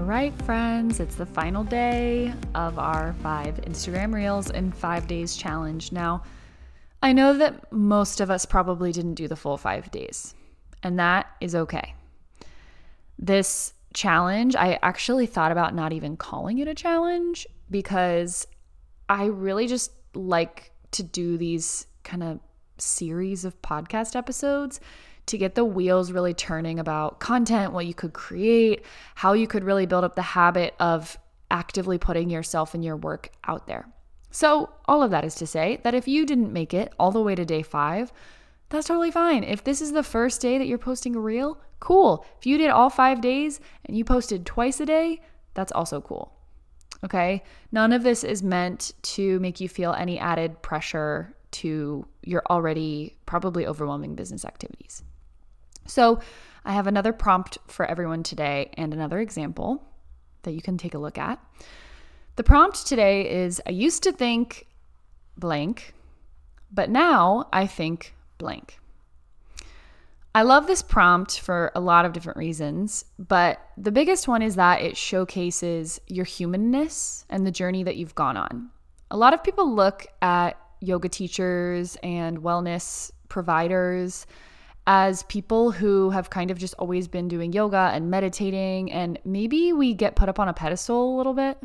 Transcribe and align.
All 0.00 0.06
right, 0.06 0.32
friends, 0.44 0.98
it's 0.98 1.16
the 1.16 1.26
final 1.26 1.62
day 1.62 2.32
of 2.54 2.78
our 2.78 3.12
five 3.22 3.56
Instagram 3.66 4.14
Reels 4.14 4.48
in 4.48 4.72
five 4.72 5.06
days 5.06 5.36
challenge. 5.36 5.92
Now, 5.92 6.22
I 7.02 7.12
know 7.12 7.36
that 7.36 7.70
most 7.70 8.22
of 8.22 8.30
us 8.30 8.46
probably 8.46 8.92
didn't 8.92 9.16
do 9.16 9.28
the 9.28 9.36
full 9.36 9.58
five 9.58 9.90
days, 9.90 10.34
and 10.82 10.98
that 10.98 11.26
is 11.42 11.54
okay. 11.54 11.94
This 13.18 13.74
challenge, 13.92 14.56
I 14.56 14.78
actually 14.80 15.26
thought 15.26 15.52
about 15.52 15.74
not 15.74 15.92
even 15.92 16.16
calling 16.16 16.60
it 16.60 16.66
a 16.66 16.74
challenge 16.74 17.46
because 17.70 18.46
I 19.10 19.26
really 19.26 19.66
just 19.66 19.92
like 20.14 20.72
to 20.92 21.02
do 21.02 21.36
these 21.36 21.86
kind 22.04 22.22
of 22.22 22.40
series 22.78 23.44
of 23.44 23.60
podcast 23.60 24.16
episodes 24.16 24.80
to 25.30 25.38
get 25.38 25.54
the 25.54 25.64
wheels 25.64 26.12
really 26.12 26.34
turning 26.34 26.78
about 26.78 27.20
content, 27.20 27.72
what 27.72 27.86
you 27.86 27.94
could 27.94 28.12
create, 28.12 28.84
how 29.14 29.32
you 29.32 29.46
could 29.46 29.64
really 29.64 29.86
build 29.86 30.04
up 30.04 30.14
the 30.14 30.22
habit 30.22 30.74
of 30.78 31.18
actively 31.50 31.98
putting 31.98 32.30
yourself 32.30 32.74
and 32.74 32.84
your 32.84 32.96
work 32.96 33.30
out 33.44 33.66
there. 33.66 33.88
So, 34.30 34.70
all 34.86 35.02
of 35.02 35.10
that 35.10 35.24
is 35.24 35.34
to 35.36 35.46
say 35.46 35.80
that 35.82 35.94
if 35.94 36.06
you 36.06 36.24
didn't 36.24 36.52
make 36.52 36.72
it 36.72 36.92
all 36.98 37.10
the 37.10 37.22
way 37.22 37.34
to 37.34 37.44
day 37.44 37.62
five, 37.62 38.12
that's 38.68 38.86
totally 38.86 39.10
fine. 39.10 39.42
If 39.42 39.64
this 39.64 39.80
is 39.80 39.92
the 39.92 40.04
first 40.04 40.40
day 40.40 40.58
that 40.58 40.66
you're 40.66 40.78
posting 40.78 41.16
a 41.16 41.20
reel, 41.20 41.60
cool. 41.80 42.24
If 42.38 42.46
you 42.46 42.56
did 42.56 42.70
all 42.70 42.90
five 42.90 43.20
days 43.20 43.60
and 43.84 43.96
you 43.96 44.04
posted 44.04 44.46
twice 44.46 44.78
a 44.80 44.86
day, 44.86 45.20
that's 45.54 45.72
also 45.72 46.00
cool. 46.00 46.32
Okay. 47.04 47.42
None 47.72 47.92
of 47.92 48.02
this 48.02 48.22
is 48.22 48.42
meant 48.42 48.92
to 49.02 49.40
make 49.40 49.60
you 49.60 49.68
feel 49.68 49.92
any 49.94 50.18
added 50.18 50.62
pressure 50.62 51.34
to 51.52 52.06
your 52.22 52.42
already 52.48 53.16
probably 53.26 53.66
overwhelming 53.66 54.14
business 54.14 54.44
activities. 54.44 55.02
So, 55.90 56.20
I 56.64 56.72
have 56.72 56.86
another 56.86 57.12
prompt 57.12 57.58
for 57.66 57.84
everyone 57.84 58.22
today 58.22 58.70
and 58.74 58.92
another 58.92 59.18
example 59.18 59.82
that 60.42 60.52
you 60.52 60.62
can 60.62 60.78
take 60.78 60.94
a 60.94 60.98
look 60.98 61.18
at. 61.18 61.42
The 62.36 62.44
prompt 62.44 62.86
today 62.86 63.42
is 63.44 63.60
I 63.66 63.70
used 63.70 64.02
to 64.04 64.12
think 64.12 64.66
blank, 65.36 65.94
but 66.70 66.90
now 66.90 67.48
I 67.52 67.66
think 67.66 68.14
blank. 68.38 68.78
I 70.32 70.42
love 70.42 70.68
this 70.68 70.80
prompt 70.80 71.40
for 71.40 71.72
a 71.74 71.80
lot 71.80 72.04
of 72.04 72.12
different 72.12 72.38
reasons, 72.38 73.04
but 73.18 73.60
the 73.76 73.90
biggest 73.90 74.28
one 74.28 74.42
is 74.42 74.54
that 74.54 74.82
it 74.82 74.96
showcases 74.96 76.00
your 76.06 76.24
humanness 76.24 77.24
and 77.28 77.44
the 77.44 77.50
journey 77.50 77.82
that 77.82 77.96
you've 77.96 78.14
gone 78.14 78.36
on. 78.36 78.70
A 79.10 79.16
lot 79.16 79.34
of 79.34 79.42
people 79.42 79.74
look 79.74 80.06
at 80.22 80.56
yoga 80.80 81.08
teachers 81.08 81.96
and 82.02 82.38
wellness 82.42 83.10
providers 83.28 84.26
as 84.86 85.22
people 85.24 85.70
who 85.70 86.10
have 86.10 86.30
kind 86.30 86.50
of 86.50 86.58
just 86.58 86.74
always 86.78 87.08
been 87.08 87.28
doing 87.28 87.52
yoga 87.52 87.90
and 87.92 88.10
meditating, 88.10 88.90
and 88.90 89.18
maybe 89.24 89.72
we 89.72 89.94
get 89.94 90.16
put 90.16 90.28
up 90.28 90.38
on 90.38 90.48
a 90.48 90.52
pedestal 90.52 91.14
a 91.14 91.16
little 91.16 91.34
bit. 91.34 91.58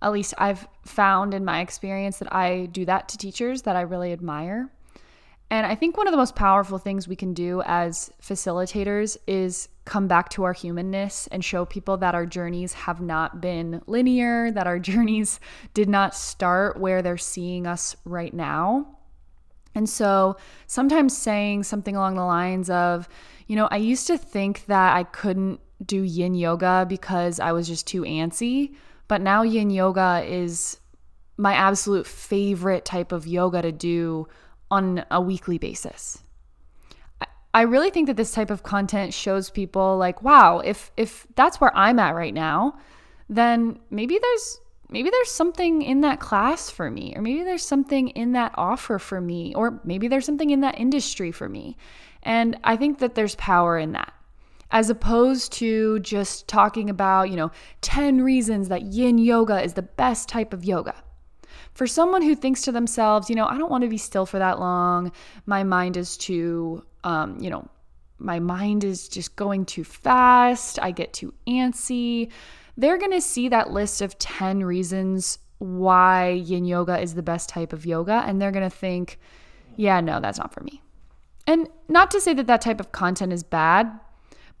At 0.00 0.12
least 0.12 0.34
I've 0.38 0.68
found 0.84 1.34
in 1.34 1.44
my 1.44 1.60
experience 1.60 2.18
that 2.18 2.32
I 2.32 2.66
do 2.66 2.84
that 2.84 3.08
to 3.08 3.18
teachers 3.18 3.62
that 3.62 3.76
I 3.76 3.80
really 3.80 4.12
admire. 4.12 4.70
And 5.50 5.66
I 5.66 5.74
think 5.74 5.96
one 5.96 6.06
of 6.06 6.12
the 6.12 6.18
most 6.18 6.36
powerful 6.36 6.76
things 6.78 7.08
we 7.08 7.16
can 7.16 7.32
do 7.32 7.62
as 7.64 8.10
facilitators 8.22 9.16
is 9.26 9.68
come 9.86 10.06
back 10.06 10.28
to 10.30 10.44
our 10.44 10.52
humanness 10.52 11.26
and 11.28 11.42
show 11.42 11.64
people 11.64 11.96
that 11.96 12.14
our 12.14 12.26
journeys 12.26 12.74
have 12.74 13.00
not 13.00 13.40
been 13.40 13.80
linear, 13.86 14.50
that 14.50 14.66
our 14.66 14.78
journeys 14.90 15.40
did 15.72 15.88
not 15.88 16.14
start 16.14 16.78
where 16.78 17.00
they're 17.00 17.16
seeing 17.16 17.66
us 17.66 17.96
right 18.04 18.34
now. 18.34 18.97
And 19.74 19.88
so 19.88 20.36
sometimes 20.66 21.16
saying 21.16 21.64
something 21.64 21.94
along 21.94 22.16
the 22.16 22.24
lines 22.24 22.68
of, 22.70 23.08
you 23.46 23.56
know, 23.56 23.68
I 23.70 23.76
used 23.76 24.06
to 24.08 24.18
think 24.18 24.66
that 24.66 24.96
I 24.96 25.04
couldn't 25.04 25.60
do 25.84 26.02
yin 26.02 26.34
yoga 26.34 26.86
because 26.88 27.38
I 27.38 27.52
was 27.52 27.68
just 27.68 27.86
too 27.86 28.02
antsy, 28.02 28.74
but 29.06 29.20
now 29.20 29.42
yin 29.42 29.70
yoga 29.70 30.24
is 30.26 30.78
my 31.36 31.54
absolute 31.54 32.06
favorite 32.06 32.84
type 32.84 33.12
of 33.12 33.26
yoga 33.26 33.62
to 33.62 33.72
do 33.72 34.26
on 34.70 35.04
a 35.10 35.20
weekly 35.20 35.56
basis. 35.58 36.22
I 37.54 37.62
really 37.62 37.90
think 37.90 38.06
that 38.08 38.16
this 38.16 38.32
type 38.32 38.50
of 38.50 38.62
content 38.62 39.14
shows 39.14 39.48
people 39.48 39.96
like, 39.96 40.22
wow, 40.22 40.58
if 40.58 40.90
if 40.96 41.26
that's 41.34 41.60
where 41.60 41.74
I'm 41.74 41.98
at 41.98 42.14
right 42.14 42.34
now, 42.34 42.78
then 43.28 43.78
maybe 43.90 44.18
there's 44.20 44.60
maybe 44.90 45.10
there's 45.10 45.30
something 45.30 45.82
in 45.82 46.00
that 46.02 46.20
class 46.20 46.70
for 46.70 46.90
me 46.90 47.14
or 47.16 47.22
maybe 47.22 47.42
there's 47.42 47.64
something 47.64 48.08
in 48.08 48.32
that 48.32 48.52
offer 48.56 48.98
for 48.98 49.20
me 49.20 49.54
or 49.54 49.80
maybe 49.84 50.08
there's 50.08 50.26
something 50.26 50.50
in 50.50 50.60
that 50.60 50.78
industry 50.78 51.30
for 51.30 51.48
me. 51.48 51.76
And 52.22 52.58
I 52.64 52.76
think 52.76 52.98
that 52.98 53.14
there's 53.14 53.34
power 53.36 53.78
in 53.78 53.92
that. 53.92 54.12
As 54.70 54.90
opposed 54.90 55.52
to 55.54 55.98
just 56.00 56.46
talking 56.46 56.90
about, 56.90 57.30
you 57.30 57.36
know, 57.36 57.50
10 57.80 58.20
reasons 58.20 58.68
that 58.68 58.82
yin 58.82 59.16
yoga 59.16 59.62
is 59.62 59.74
the 59.74 59.82
best 59.82 60.28
type 60.28 60.52
of 60.52 60.64
yoga 60.64 60.94
for 61.78 61.86
someone 61.86 62.22
who 62.22 62.34
thinks 62.34 62.62
to 62.62 62.72
themselves, 62.72 63.30
you 63.30 63.36
know, 63.36 63.46
I 63.46 63.56
don't 63.56 63.70
want 63.70 63.82
to 63.82 63.88
be 63.88 63.98
still 63.98 64.26
for 64.26 64.40
that 64.40 64.58
long. 64.58 65.12
My 65.46 65.62
mind 65.62 65.96
is 65.96 66.16
too, 66.16 66.84
um, 67.04 67.38
you 67.40 67.50
know, 67.50 67.68
my 68.18 68.40
mind 68.40 68.82
is 68.82 69.08
just 69.08 69.36
going 69.36 69.64
too 69.64 69.84
fast. 69.84 70.80
I 70.80 70.90
get 70.90 71.12
too 71.12 71.32
antsy. 71.46 72.30
They're 72.78 72.96
going 72.96 73.12
to 73.12 73.20
see 73.20 73.48
that 73.48 73.72
list 73.72 74.00
of 74.00 74.18
10 74.18 74.64
reasons 74.64 75.40
why 75.58 76.30
yin 76.30 76.64
yoga 76.64 76.98
is 76.98 77.14
the 77.14 77.22
best 77.22 77.48
type 77.48 77.72
of 77.72 77.84
yoga. 77.84 78.22
And 78.24 78.40
they're 78.40 78.52
going 78.52 78.68
to 78.68 78.74
think, 78.74 79.18
yeah, 79.76 80.00
no, 80.00 80.20
that's 80.20 80.38
not 80.38 80.54
for 80.54 80.62
me. 80.62 80.80
And 81.46 81.68
not 81.88 82.10
to 82.12 82.20
say 82.20 82.34
that 82.34 82.46
that 82.46 82.60
type 82.60 82.78
of 82.78 82.92
content 82.92 83.32
is 83.32 83.42
bad, 83.42 83.98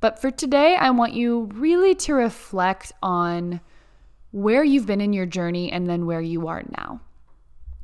but 0.00 0.20
for 0.20 0.30
today, 0.30 0.76
I 0.76 0.90
want 0.90 1.12
you 1.12 1.48
really 1.54 1.94
to 1.96 2.14
reflect 2.14 2.92
on 3.02 3.60
where 4.30 4.64
you've 4.64 4.86
been 4.86 5.00
in 5.00 5.12
your 5.12 5.26
journey 5.26 5.70
and 5.70 5.88
then 5.88 6.06
where 6.06 6.20
you 6.20 6.48
are 6.48 6.62
now. 6.76 7.00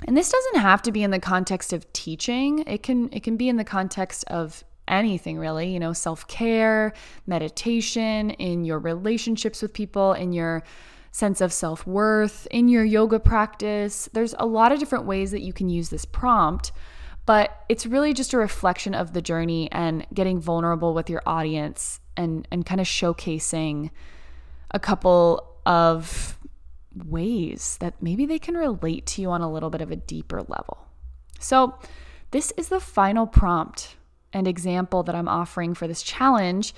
And 0.06 0.16
this 0.16 0.31
doesn't 0.31 0.61
have 0.61 0.83
to 0.83 0.93
be 0.93 1.03
in 1.03 1.11
the 1.11 1.19
context 1.21 1.72
of 1.72 1.91
teaching. 1.93 2.65
It 2.66 2.83
can 2.83 3.09
it 3.12 3.22
can 3.22 3.37
be 3.37 3.49
in 3.49 3.56
the 3.56 3.65
context 3.65 4.25
of 4.27 4.65
anything 4.89 5.39
really, 5.39 5.72
you 5.72 5.78
know, 5.78 5.93
self-care, 5.93 6.93
meditation, 7.27 8.31
in 8.31 8.65
your 8.65 8.78
relationships 8.78 9.62
with 9.62 9.72
people, 9.72 10.12
in 10.12 10.33
your 10.33 10.62
sense 11.11 11.41
of 11.41 11.53
self-worth, 11.53 12.47
in 12.50 12.69
your 12.69 12.84
yoga 12.84 13.21
practice. 13.21 14.09
There's 14.12 14.34
a 14.39 14.47
lot 14.47 14.72
of 14.72 14.81
different 14.81 15.06
ways 15.06 15.31
that 15.31 15.43
you 15.43 15.53
can 15.53 15.69
use 15.69 15.89
this 15.89 16.05
prompt, 16.05 16.72
but 17.25 17.65
it's 17.69 17.87
really 17.87 18.12
just 18.12 18.33
a 18.33 18.39
reflection 18.39 18.95
of 18.95 19.12
the 19.12 19.22
journey 19.22 19.71
and 19.71 20.06
getting 20.12 20.41
vulnerable 20.41 20.93
with 20.93 21.09
your 21.09 21.22
audience 21.25 22.01
and 22.16 22.47
and 22.51 22.66
kind 22.66 22.81
of 22.81 22.87
showcasing 22.87 23.91
a 24.71 24.78
couple 24.78 25.55
of 25.65 26.39
ways 27.06 27.77
that 27.81 28.03
maybe 28.03 28.27
they 28.27 28.39
can 28.39 28.56
relate 28.56 29.06
to 29.06 29.22
you 29.22 29.31
on 29.31 29.41
a 29.41 29.51
little 29.51 29.71
bit 29.71 29.81
of 29.81 29.91
a 29.91 29.97
deeper 29.97 30.41
level. 30.41 30.87
So, 31.41 31.78
this 32.31 32.53
is 32.56 32.69
the 32.69 32.81
final 32.81 33.27
prompt 33.27 33.97
and 34.34 34.47
example 34.47 35.03
that 35.05 35.15
I'm 35.15 35.28
offering 35.28 35.72
for 35.75 35.89
this 35.89 36.03
challenge. 36.03 36.75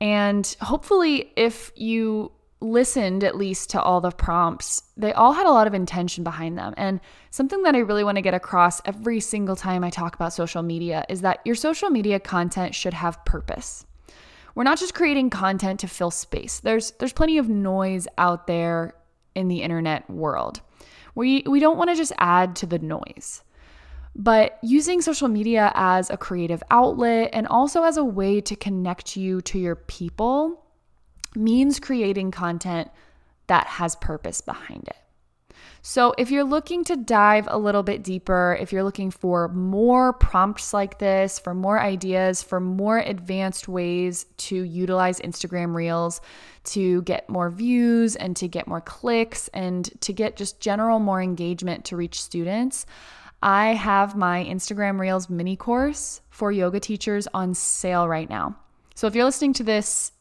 And 0.00 0.56
hopefully, 0.62 1.32
if 1.36 1.72
you 1.76 2.32
listened 2.62 3.24
at 3.24 3.36
least 3.36 3.70
to 3.70 3.82
all 3.82 4.00
the 4.00 4.10
prompts, 4.10 4.82
they 4.96 5.12
all 5.12 5.32
had 5.32 5.46
a 5.46 5.50
lot 5.50 5.66
of 5.66 5.74
intention 5.74 6.24
behind 6.24 6.56
them. 6.56 6.74
And 6.76 7.00
something 7.30 7.62
that 7.64 7.74
I 7.74 7.78
really 7.78 8.04
want 8.04 8.16
to 8.16 8.22
get 8.22 8.34
across 8.34 8.80
every 8.84 9.20
single 9.20 9.56
time 9.56 9.82
I 9.82 9.90
talk 9.90 10.14
about 10.14 10.32
social 10.32 10.62
media 10.62 11.04
is 11.08 11.22
that 11.22 11.40
your 11.44 11.54
social 11.54 11.90
media 11.90 12.20
content 12.20 12.74
should 12.74 12.94
have 12.94 13.24
purpose. 13.24 13.84
We're 14.54 14.64
not 14.64 14.78
just 14.78 14.94
creating 14.94 15.30
content 15.30 15.80
to 15.80 15.88
fill 15.88 16.10
space. 16.10 16.60
There's 16.60 16.92
there's 16.92 17.12
plenty 17.12 17.38
of 17.38 17.48
noise 17.48 18.06
out 18.18 18.46
there 18.46 18.94
in 19.34 19.48
the 19.48 19.62
internet 19.62 20.08
world. 20.10 20.60
We, 21.14 21.42
we 21.46 21.60
don't 21.60 21.78
want 21.78 21.90
to 21.90 21.96
just 21.96 22.12
add 22.18 22.56
to 22.56 22.66
the 22.66 22.78
noise. 22.78 23.42
But 24.16 24.58
using 24.62 25.00
social 25.00 25.28
media 25.28 25.72
as 25.74 26.10
a 26.10 26.16
creative 26.16 26.62
outlet 26.70 27.30
and 27.32 27.46
also 27.46 27.84
as 27.84 27.96
a 27.96 28.04
way 28.04 28.40
to 28.40 28.56
connect 28.56 29.16
you 29.16 29.40
to 29.42 29.58
your 29.58 29.76
people 29.76 30.64
means 31.34 31.78
creating 31.78 32.32
content 32.32 32.90
that 33.46 33.66
has 33.66 33.96
purpose 33.96 34.40
behind 34.40 34.88
it. 34.88 34.96
So, 35.82 36.12
if 36.18 36.30
you're 36.30 36.44
looking 36.44 36.84
to 36.84 36.96
dive 36.96 37.48
a 37.50 37.56
little 37.56 37.82
bit 37.82 38.04
deeper, 38.04 38.56
if 38.60 38.70
you're 38.70 38.82
looking 38.82 39.10
for 39.10 39.48
more 39.48 40.12
prompts 40.12 40.74
like 40.74 40.98
this, 40.98 41.38
for 41.38 41.54
more 41.54 41.80
ideas, 41.80 42.42
for 42.42 42.60
more 42.60 42.98
advanced 42.98 43.66
ways 43.66 44.26
to 44.38 44.56
utilize 44.62 45.20
Instagram 45.20 45.74
Reels 45.74 46.20
to 46.64 47.00
get 47.02 47.30
more 47.30 47.48
views 47.48 48.14
and 48.14 48.36
to 48.36 48.46
get 48.46 48.66
more 48.66 48.82
clicks 48.82 49.48
and 49.48 49.90
to 50.02 50.12
get 50.12 50.36
just 50.36 50.60
general 50.60 50.98
more 50.98 51.22
engagement 51.22 51.86
to 51.86 51.96
reach 51.96 52.20
students, 52.20 52.84
I 53.42 53.68
have 53.68 54.16
my 54.16 54.44
Instagram 54.44 55.00
Reels 55.00 55.30
mini 55.30 55.56
course 55.56 56.20
for 56.30 56.52
yoga 56.52 56.80
teachers 56.80 57.26
on 57.32 57.54
sale 57.54 58.06
right 58.06 58.28
now. 58.28 58.56
So, 58.94 59.06
if 59.06 59.14
you're 59.14 59.24
listening 59.24 59.54
to 59.54 59.64
this 59.64 60.12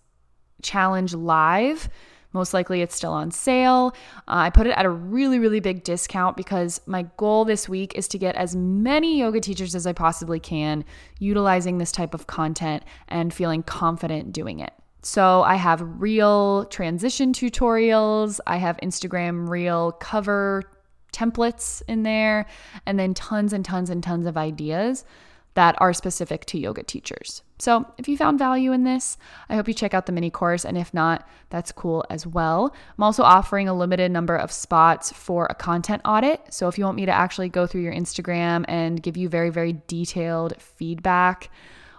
challenge 0.62 1.14
live, 1.14 1.90
most 2.34 2.54
likely 2.54 2.82
it's 2.82 2.96
still 2.96 3.12
on 3.12 3.32
sale. 3.32 3.94
Uh, 4.28 4.46
I 4.46 4.50
put 4.52 4.68
it 4.68 4.78
at 4.78 4.86
a 4.86 4.90
really, 4.90 5.40
really 5.40 5.60
big 5.60 5.84
discount 5.84 6.38
because 6.38 6.80
my 6.86 7.04
goal 7.18 7.44
this 7.44 7.68
week 7.68 7.94
is 7.96 8.08
to 8.10 8.18
get 8.18 8.36
as 8.36 8.56
many 8.56 9.20
yoga 9.20 9.40
teachers 9.40 9.76
as 9.76 9.88
I 9.88 9.94
possibly 9.94 10.40
can 10.40 10.86
utilizing 11.18 11.78
this 11.78 11.92
type 11.92 12.14
of 12.14 12.28
content 12.28 12.84
and 13.08 13.34
feeling 13.34 13.64
confident 13.64 14.32
doing 14.32 14.60
it. 14.60 14.74
So 15.02 15.44
I 15.44 15.56
have 15.56 15.82
reel 16.02 16.66
transition 16.66 17.34
tutorials, 17.34 18.40
I 18.46 18.58
have 18.58 18.78
Instagram 18.78 19.50
reel 19.50 19.94
cover 19.94 20.64
templates 21.12 21.82
in 21.88 22.04
there, 22.04 22.46
and 22.86 23.00
then 23.00 23.14
tons 23.14 23.54
and 23.54 23.64
tons 23.64 23.90
and 23.90 24.04
tons 24.04 24.26
of 24.26 24.38
ideas 24.38 25.06
that 25.56 25.76
are 25.82 25.94
specific 25.94 26.46
to 26.46 26.60
yoga 26.60 26.84
teachers. 26.84 27.44
So, 27.58 27.86
if 27.98 28.08
you 28.08 28.16
found 28.16 28.40
value 28.40 28.72
in 28.72 28.86
this, 28.86 29.18
I 29.50 29.56
hope 29.56 29.68
you 29.68 29.74
check 29.74 29.94
out 29.94 30.06
the 30.06 30.14
mini 30.14 30.30
course. 30.30 30.64
And 30.64 30.78
if 30.78 30.94
not, 30.94 31.28
that's 31.50 31.74
cool 31.74 32.06
as 32.10 32.26
well. 32.26 32.74
I'm 32.98 33.04
also 33.04 33.24
offering 33.24 33.68
a 33.68 33.74
limited 33.74 34.12
number 34.12 34.38
of 34.38 34.52
spots 34.52 35.12
for 35.12 35.48
a 35.50 35.56
content 35.56 36.02
audit. 36.06 36.54
So, 36.54 36.70
if 36.70 36.78
you 36.78 36.86
want 36.86 36.96
me 36.96 37.06
to 37.06 37.12
actually 37.12 37.50
go 37.50 37.68
through 37.68 37.82
your 37.82 37.94
Instagram 37.94 38.64
and 38.68 39.04
give 39.04 39.18
you 39.18 39.28
very, 39.28 39.50
very 39.50 39.74
detailed 39.88 40.54
feedback 40.62 41.50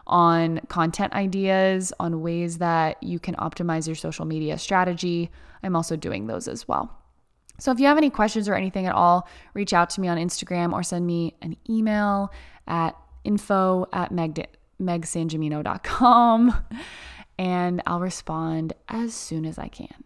on 0.06 0.60
content 0.68 1.12
ideas, 1.12 1.92
on 2.00 2.22
ways 2.22 2.58
that 2.58 3.02
you 3.02 3.18
can 3.18 3.34
optimize 3.36 3.86
your 3.86 3.96
social 3.96 4.24
media 4.24 4.56
strategy, 4.56 5.30
I'm 5.62 5.76
also 5.76 5.96
doing 5.96 6.26
those 6.26 6.48
as 6.48 6.66
well. 6.66 6.99
So, 7.60 7.70
if 7.70 7.78
you 7.78 7.86
have 7.86 7.98
any 7.98 8.10
questions 8.10 8.48
or 8.48 8.54
anything 8.54 8.86
at 8.86 8.94
all, 8.94 9.28
reach 9.54 9.72
out 9.72 9.90
to 9.90 10.00
me 10.00 10.08
on 10.08 10.18
Instagram 10.18 10.72
or 10.72 10.82
send 10.82 11.06
me 11.06 11.34
an 11.42 11.56
email 11.68 12.32
at 12.66 12.96
info 13.24 13.86
at 13.92 14.10
meg, 14.10 14.48
megsangemino.com 14.80 16.54
and 17.40 17.80
I'll 17.86 18.00
respond 18.00 18.74
as 18.86 19.14
soon 19.14 19.46
as 19.46 19.58
I 19.58 19.68
can. 19.68 20.04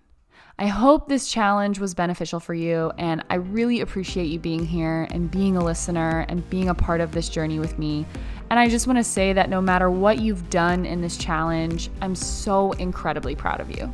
I 0.56 0.68
hope 0.68 1.08
this 1.08 1.28
challenge 1.28 1.80
was 1.80 1.92
beneficial 1.92 2.38
for 2.38 2.54
you, 2.54 2.92
and 2.96 3.24
I 3.28 3.34
really 3.34 3.80
appreciate 3.80 4.26
you 4.26 4.38
being 4.38 4.64
here 4.64 5.08
and 5.10 5.28
being 5.28 5.56
a 5.56 5.64
listener 5.64 6.26
and 6.28 6.48
being 6.48 6.68
a 6.68 6.74
part 6.76 7.00
of 7.00 7.10
this 7.10 7.28
journey 7.28 7.58
with 7.58 7.76
me. 7.76 8.06
And 8.50 8.60
I 8.60 8.68
just 8.68 8.86
want 8.86 9.00
to 9.00 9.04
say 9.04 9.32
that 9.32 9.50
no 9.50 9.60
matter 9.60 9.90
what 9.90 10.20
you've 10.20 10.48
done 10.48 10.86
in 10.86 11.00
this 11.00 11.16
challenge, 11.16 11.90
I'm 12.00 12.14
so 12.14 12.70
incredibly 12.72 13.34
proud 13.34 13.60
of 13.60 13.68
you. 13.76 13.92